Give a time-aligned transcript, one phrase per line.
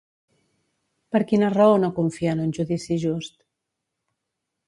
[1.15, 3.39] Per quina raó no confia en un judici just?